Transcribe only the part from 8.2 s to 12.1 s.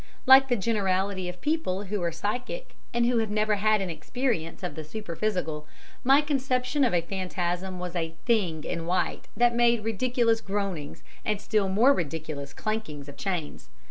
"thing" in white that made ridiculous groanings and still more